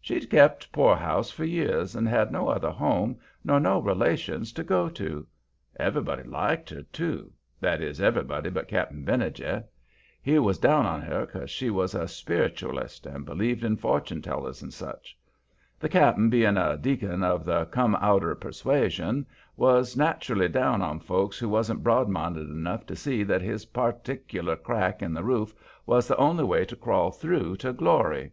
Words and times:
She'd 0.00 0.30
kept 0.30 0.72
poorhouse 0.72 1.30
for 1.30 1.44
years, 1.44 1.94
and 1.94 2.08
had 2.08 2.32
no 2.32 2.48
other 2.48 2.70
home 2.70 3.18
nor 3.44 3.60
no 3.60 3.78
relations 3.78 4.50
to 4.54 4.64
go 4.64 4.88
to. 4.88 5.26
Everybody 5.78 6.22
liked 6.22 6.70
her, 6.70 6.84
too 6.84 7.30
that 7.60 7.82
is, 7.82 8.00
everybody 8.00 8.48
but 8.48 8.68
Cap'n 8.68 9.04
Benijah. 9.04 9.64
He 10.22 10.38
was 10.38 10.56
down 10.56 10.86
on 10.86 11.02
her 11.02 11.26
'cause 11.26 11.50
she 11.50 11.68
was 11.68 11.94
a 11.94 12.08
Spiritualist 12.08 13.04
and 13.04 13.26
believed 13.26 13.64
in 13.64 13.76
fortune 13.76 14.22
tellers 14.22 14.62
and 14.62 14.72
such. 14.72 15.14
The 15.78 15.90
cap'n, 15.90 16.30
bein' 16.30 16.56
a 16.56 16.78
deacon 16.78 17.22
of 17.22 17.44
the 17.44 17.66
Come 17.66 17.96
Outer 18.00 18.34
persuasion, 18.34 19.26
was 19.58 19.94
naturally 19.94 20.48
down 20.48 20.80
on 20.80 21.00
folks 21.00 21.38
who 21.38 21.50
wasn't 21.50 21.82
broad 21.82 22.08
minded 22.08 22.48
enough 22.48 22.86
to 22.86 22.96
see 22.96 23.22
that 23.24 23.42
his 23.42 23.66
partic'lar 23.66 24.56
crack 24.56 25.02
in 25.02 25.12
the 25.12 25.22
roof 25.22 25.54
was 25.84 26.08
the 26.08 26.16
only 26.16 26.44
way 26.44 26.64
to 26.64 26.76
crawl 26.76 27.10
through 27.10 27.56
to 27.56 27.74
glory. 27.74 28.32